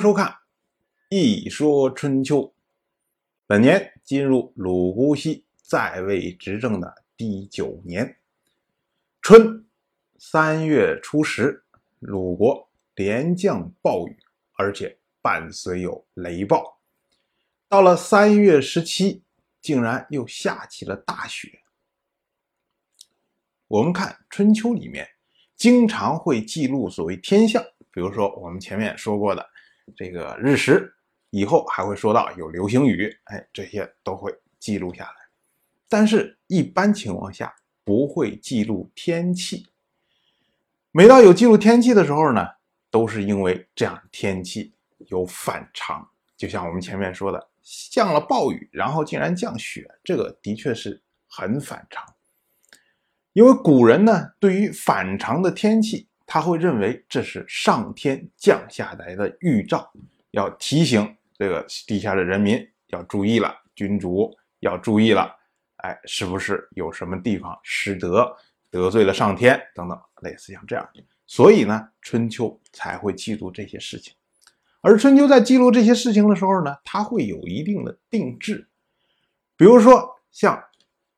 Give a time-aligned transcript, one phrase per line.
[0.00, 0.26] 收看
[1.08, 2.42] 《一说春秋》，
[3.46, 8.16] 本年进入鲁姑息在位执政的第九年，
[9.20, 9.66] 春
[10.18, 11.64] 三月初十，
[11.98, 14.16] 鲁国连降暴雨，
[14.52, 16.78] 而且伴随有雷暴。
[17.68, 19.24] 到了三月十七，
[19.60, 21.62] 竟然又下起了大雪。
[23.66, 25.08] 我们看《春秋》里面
[25.56, 29.44] 经常会记录所谓天象，比如说我们前面说过的。
[29.96, 30.94] 这个日食
[31.30, 35.12] 以后还会说到有流星雨，哎，这些都会记录下来。
[35.88, 39.68] 但是，一般情况下不会记录天气。
[40.90, 42.46] 每到有记录天气的时候呢，
[42.90, 44.74] 都是因为这样天气
[45.08, 46.08] 有反常。
[46.36, 47.48] 就像我们前面说的，
[47.90, 52.04] 降了暴雨，然后竟然降雪，这个的确是很反常。
[53.32, 56.08] 因为古人呢，对于反常的天气。
[56.30, 59.90] 他会认为这是上天降下来的预兆，
[60.32, 65.34] 要提醒这个地下的人民要注意了，君主要注意了，
[65.76, 68.30] 哎，是不是有什么地方失德，
[68.70, 70.86] 得罪了上天等等，类似像这样。
[71.26, 74.12] 所以呢，春秋才会记录这些事情。
[74.82, 78.68] 而春秋在记录这些事情的时候呢，它会有一定的定制，
[79.56, 80.62] 比如说像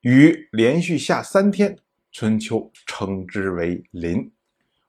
[0.03, 1.77] 雨连续下三天，
[2.13, 4.31] 春秋称之为霖。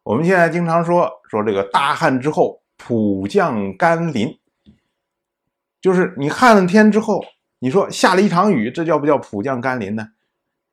[0.04, 4.40] 我们现在经常说说这个大旱之后普降甘霖，
[5.80, 7.24] 就是你旱了天之后，
[7.60, 10.08] 你说下了一场雨，这叫不叫普降甘霖呢？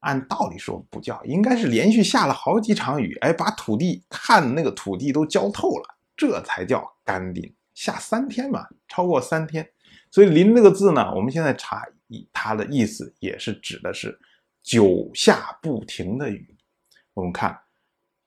[0.01, 7.55] 按道理说不叫，应该是连续下了好几场雨，哎，把土地旱那个土地都浇透了，这才叫甘霖。
[7.75, 9.69] 下三天嘛，超过三天，
[10.11, 11.85] 所以“霖”这个字呢，我们现在查
[12.33, 14.19] 它的意思也是指的是
[14.63, 16.57] 久下不停的雨。
[17.15, 17.59] 我们看，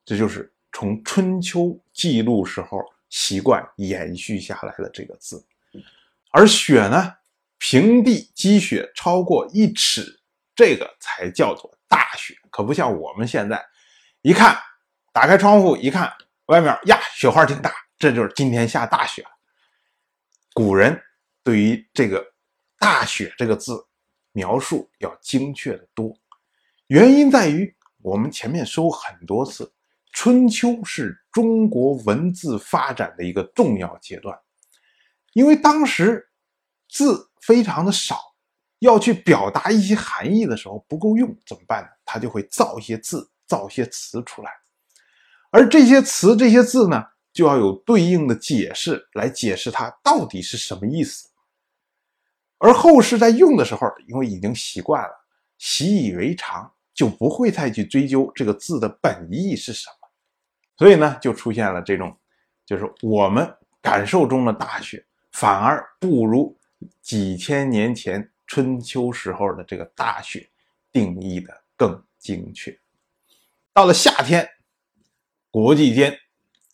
[0.04, 0.51] 这就是。
[0.72, 5.44] 从春秋记录时候习惯延续下来的这个字，
[6.30, 7.14] 而雪呢，
[7.58, 10.18] 平地积雪超过一尺，
[10.56, 13.62] 这个才叫做大雪，可不像我们现在
[14.22, 14.58] 一看，
[15.12, 16.10] 打开窗户一看，
[16.46, 19.24] 外面呀雪花挺大，这就是今天下大雪。
[20.54, 20.98] 古人
[21.44, 22.32] 对于这个
[22.78, 23.86] 大雪这个字
[24.32, 26.16] 描述要精确的多，
[26.86, 29.70] 原因在于我们前面说很多次。
[30.12, 34.38] 春秋是中国文字发展的一个重要阶段，
[35.32, 36.28] 因为当时
[36.88, 38.20] 字非常的少，
[38.80, 41.88] 要去表达一些含义的时候不够用，怎么办呢？
[42.04, 44.50] 他就会造一些字，造一些词出来，
[45.50, 47.02] 而这些词、这些字呢，
[47.32, 51.30] 就要有对应的解释来解释它到底是什么意思。
[52.58, 55.14] 而后世在用的时候，因为已经习惯了，
[55.58, 60.01] 习以为常，就不会再去追究这个字的本意是什么。
[60.76, 62.16] 所以呢，就出现了这种，
[62.64, 63.48] 就是我们
[63.80, 66.58] 感受中的大雪，反而不如
[67.00, 70.48] 几千年前春秋时候的这个大雪
[70.90, 72.76] 定义的更精确。
[73.72, 74.48] 到了夏天，
[75.50, 76.18] 国际间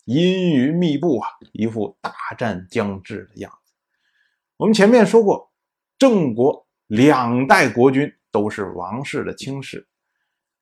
[0.05, 3.73] 阴云密布啊，一副大战将至的样子。
[4.57, 5.51] 我们前面说过，
[5.97, 9.87] 郑国两代国君都是王室的亲士，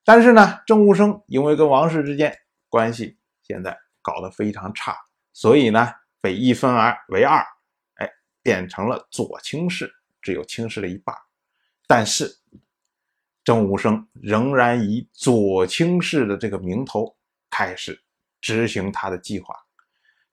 [0.03, 2.37] 但是呢，郑武生因为跟王室之间
[2.67, 3.17] 关系。
[3.47, 4.97] 现在搞得非常差，
[5.31, 7.41] 所以呢被一分而为二，
[7.95, 8.09] 哎，
[8.43, 9.89] 变成了左卿士，
[10.21, 11.15] 只有卿士的一半。
[11.87, 12.29] 但是
[13.45, 17.15] 郑武生仍然以左卿士的这个名头
[17.49, 18.03] 开始
[18.41, 19.55] 执行他的计划。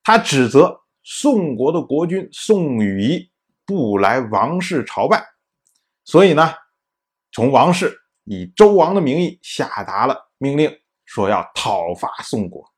[0.02, 3.30] 他指责宋国的国君宋禹仪
[3.64, 5.24] 不来王室朝拜，
[6.02, 6.52] 所以呢，
[7.30, 12.73] 从王室以周王的名义下达了命令，说要讨伐宋国。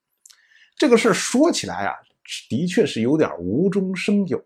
[0.77, 1.95] 这个事说起来啊，
[2.49, 4.45] 的确是有点无中生有，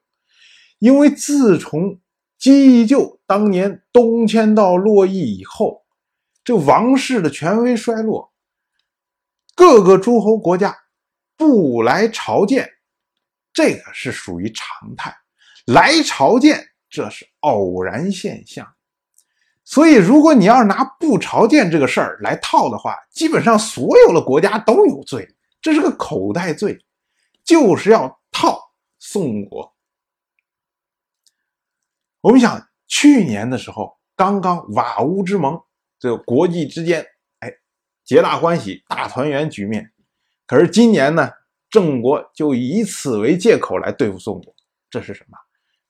[0.78, 1.98] 因为自从
[2.38, 5.82] 姬就当年东迁到洛邑以后，
[6.44, 8.32] 这王室的权威衰落，
[9.54, 10.76] 各个诸侯国家
[11.36, 12.70] 不来朝见，
[13.52, 15.10] 这个是属于常态；
[15.66, 18.66] 来朝见，这是偶然现象。
[19.64, 25.28] 所以，如果你要是拿不朝见这个事儿来套的话，基本上所有的国家都有罪。
[25.60, 26.78] 这是个口袋罪，
[27.44, 29.74] 就是要套宋国。
[32.20, 35.60] 我们想，去年的时候，刚刚瓦屋之盟，
[35.98, 37.06] 这个国际之间，
[37.38, 37.52] 哎，
[38.04, 39.92] 皆大欢喜，大团圆局面。
[40.46, 41.30] 可是今年呢，
[41.68, 44.54] 郑国就以此为借口来对付宋国，
[44.90, 45.38] 这是什么？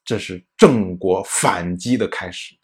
[0.05, 2.57] 这是郑国反击的开始。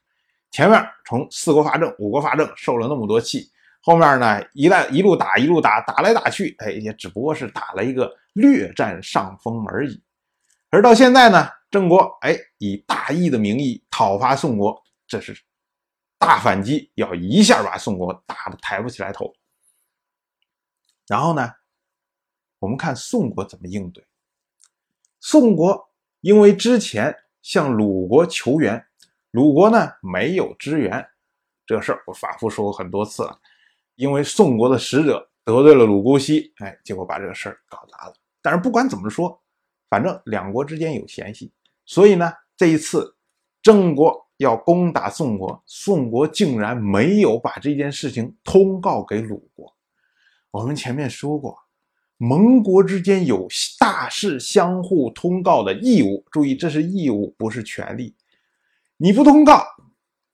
[0.51, 3.51] 前面从四国伐郑、五国伐郑，受了那么多气。
[3.87, 10.03] 后面呢，一旦一路打一路打，打来打去，哎，也只不过是打了一个略占上风而已。
[10.71, 15.41] 而到现在呢，郑国哎以大义的名义讨伐宋国，这是
[16.19, 19.33] 大反击，要一下把宋国打得抬不起来头。
[21.07, 21.49] 然后呢，
[22.59, 24.05] 我们看宋国怎么应对。
[25.21, 25.89] 宋国
[26.23, 28.85] 因为之前向鲁国求援，
[29.31, 31.09] 鲁国呢没有支援，
[31.65, 33.41] 这事儿我反复说过很多次了。
[33.97, 38.15] 因为宋国的使者得罪了鲁姑息，哎，结果把这个事儿搞砸了。
[38.43, 39.41] 但是不管怎么说，
[39.89, 41.51] 反正两国之间有嫌隙，
[41.85, 43.17] 所以呢，这一次
[43.63, 49.75] 郑国要攻打宋国，宋国竟然没有把这件事情通告给鲁国。
[50.51, 51.57] 我们前面说过，
[52.19, 53.49] 盟国之间有
[53.79, 58.15] 大事相互通告的义务，注意这是义务，不是权利。
[58.99, 59.65] 你不通告，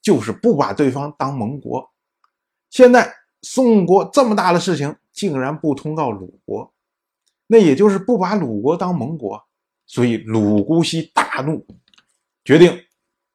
[0.03, 1.93] 就是不把对方当盟国。
[2.69, 3.22] 现在。
[3.43, 6.73] 宋国这么大的事情，竟然不通告鲁国，
[7.49, 9.44] 那也就是不把鲁国当盟国，
[9.85, 11.67] 所以鲁姑息大怒，
[12.44, 12.85] 决定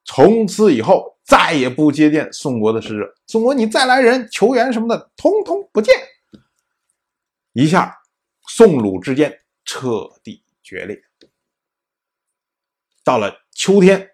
[0.06, 3.14] 从此以后再也不接见宋国的使者。
[3.28, 5.94] 宋国，你再来人求援什么的，通通不见。
[7.52, 7.98] 一下，
[8.48, 10.98] 宋鲁之间彻底决裂。
[13.04, 14.10] 到了秋天，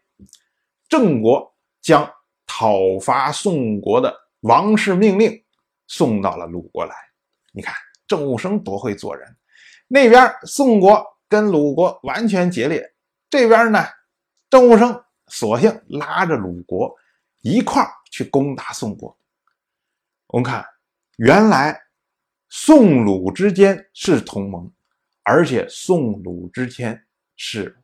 [0.89, 2.11] 郑国将
[2.47, 5.39] 讨伐宋国的王室命令。
[5.87, 6.95] 送到了鲁国来，
[7.51, 7.73] 你看
[8.07, 9.37] 郑武生多会做人。
[9.87, 12.83] 那边宋国跟鲁国完全决裂，
[13.29, 13.85] 这边呢，
[14.49, 16.95] 郑武生索性拉着鲁国
[17.41, 19.15] 一块儿去攻打宋国。
[20.27, 20.65] 我们看，
[21.17, 21.79] 原来
[22.49, 24.71] 宋鲁之间是同盟，
[25.23, 27.05] 而且宋鲁之间
[27.35, 27.77] 是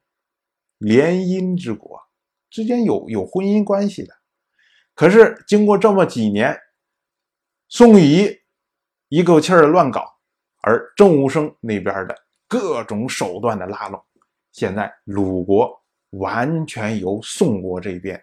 [0.78, 2.02] 联姻之国，
[2.50, 4.16] 之间有有婚姻关系的。
[4.96, 6.58] 可是经过这么几年。
[7.72, 8.28] 宋仪
[9.10, 10.18] 一口气儿乱搞，
[10.62, 12.16] 而郑武生那边的
[12.48, 14.04] 各种手段的拉拢，
[14.52, 15.80] 现在鲁国
[16.10, 18.20] 完全由宋国这边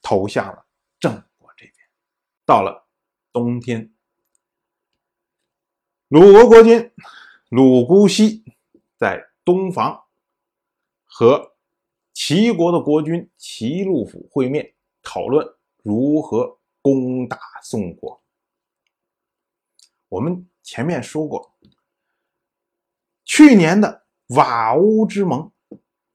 [0.00, 0.64] 投向了
[0.98, 1.74] 郑国这边。
[2.46, 2.88] 到了
[3.30, 3.92] 冬天，
[6.08, 6.90] 鲁国国君
[7.50, 8.42] 鲁姑息
[8.96, 10.02] 在东房
[11.04, 11.56] 和
[12.14, 15.46] 齐国的国君齐禄府会面，讨论
[15.82, 18.18] 如何攻打宋国。
[20.10, 21.54] 我们前面说过，
[23.24, 25.50] 去年的瓦屋之盟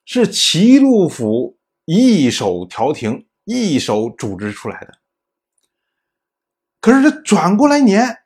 [0.04, 4.96] 是齐禄府一手调停、一手组织出来的。
[6.82, 8.20] 可是这转过来年，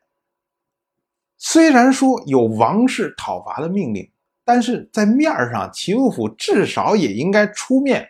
[1.38, 4.12] 虽然说有王室讨伐的命令，
[4.44, 8.10] 但是在面上，齐禄府至少也应该出面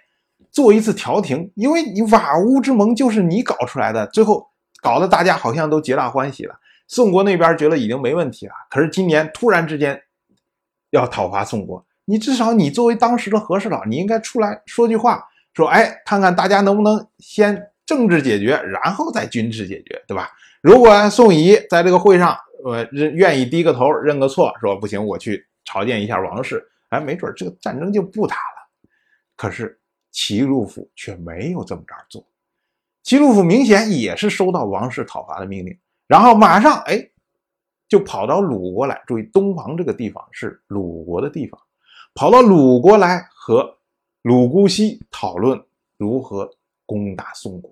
[0.50, 4.50] 做一次调停，因为你瓦屋之盟就是你搞出来的，最后
[4.82, 6.58] 搞得大家好像都皆大欢喜了。
[6.89, 10.01] 宋国那边觉得已经没问题了，可是今年突然之间
[10.89, 20.31] 要讨伐宋国，你至少你作为当时的和事佬，你应该出来说句话，说哎，看看大家能不能先政治解决，然后再军事解决，对吧？
[20.62, 28.89] 如果宋仪在这个会上，呃，认愿意低个头认个错，说不行，我去朝见一下王室，哎，没准这个战争就不打了。
[29.36, 29.80] 可是
[30.12, 32.25] 齐禄府却没有这么着做，
[33.03, 35.77] 齐禄府明显也是收到王室讨伐的命令。
[36.10, 37.08] 然后马上哎，
[37.88, 39.00] 就跑到鲁国来。
[39.06, 41.62] 注意，东房这个地方是鲁国的地方，
[42.16, 43.78] 跑到鲁国来和
[44.24, 45.64] 鲁姑息讨论
[46.00, 46.50] 如何
[46.88, 47.72] 攻打宋国。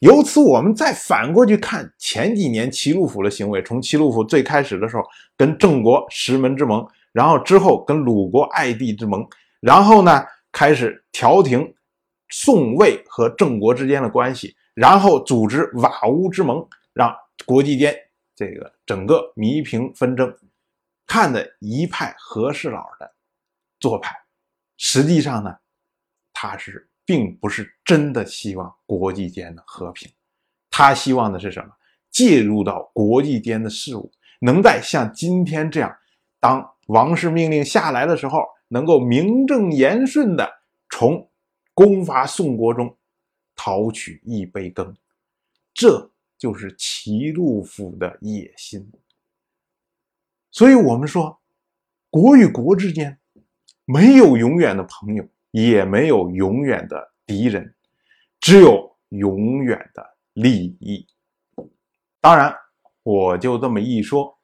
[0.00, 5.04] 由此，我们再反过去看前几年齐鲁府的行为：从齐鲁府最开始的时候
[5.36, 9.24] 跟郑国石门之盟，然后之后跟鲁国爱地之盟，
[9.60, 11.72] 然后呢开始调停
[12.28, 17.14] 宋魏和郑国之间的关系，然后组织瓦屋之盟，让。
[17.46, 17.96] 国际间
[18.34, 20.36] 这个整个弥平纷争，
[21.06, 23.14] 看的一派和事佬的
[23.80, 24.14] 做派，
[24.76, 25.56] 实际上呢，
[26.32, 30.10] 他是并不是真的希望国际间的和平，
[30.70, 31.70] 他希望的是什么？
[32.10, 35.96] 介入到国际间的事务，能在像今天这样，
[36.40, 40.50] 当王室命令下来的时候，能够名正言顺的
[40.90, 41.30] 从
[41.74, 42.96] 攻伐宋国中
[43.54, 44.94] 讨取一杯羹，
[45.72, 46.10] 这。
[46.38, 48.88] 就是齐禄府的野心，
[50.52, 51.40] 所以我们说，
[52.10, 53.18] 国与国之间
[53.84, 57.74] 没有永远的朋友，也没有永远的敌人，
[58.40, 61.06] 只有永远的利益。
[62.20, 62.54] 当然，
[63.02, 64.38] 我就这么一说，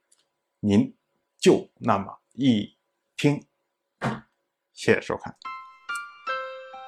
[0.58, 0.92] 您
[1.38, 2.76] 就那么一
[3.16, 3.46] 听。
[4.72, 5.34] 谢谢收看。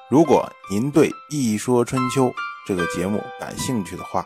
[0.09, 2.25] 如果您对《一说春秋》
[2.65, 4.25] 这个节目感兴趣的话，